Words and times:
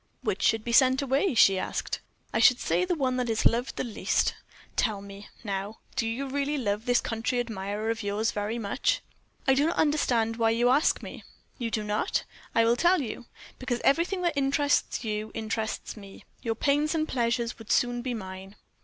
"Which 0.23 0.41
should 0.41 0.63
be 0.63 0.71
sent 0.71 1.03
away?" 1.03 1.35
she 1.35 1.59
asked. 1.59 1.99
"I 2.33 2.39
should 2.39 2.59
say 2.59 2.85
the 2.85 2.95
one 2.95 3.17
that 3.17 3.29
is 3.29 3.45
loved 3.45 3.75
the 3.75 3.83
least. 3.83 4.33
Tell 4.75 4.99
me, 4.99 5.27
now, 5.43 5.77
do 5.95 6.07
you 6.07 6.25
really 6.27 6.57
love 6.57 6.87
this 6.87 6.99
country 6.99 7.39
admirer 7.39 7.91
of 7.91 8.01
yours 8.01 8.31
very 8.31 8.57
much?" 8.57 9.01
"I 9.47 9.53
do 9.53 9.67
not 9.67 9.75
understand 9.77 10.37
why 10.37 10.49
you 10.49 10.69
ask 10.69 11.03
me." 11.03 11.23
"Do 11.59 11.69
you 11.79 11.83
not? 11.83 12.23
I 12.55 12.65
will 12.65 12.75
tell 12.77 12.99
you. 12.99 13.27
Because 13.59 13.79
everything 13.81 14.23
that 14.23 14.33
interests 14.35 15.03
you 15.03 15.29
interests 15.35 15.95
me; 15.95 16.25
your 16.41 16.55
pains 16.55 16.95
and 16.95 17.07
pleasures 17.07 17.59
would 17.59 17.71
soon 17.71 18.01
be 18.01 18.15
mine." 18.15 18.55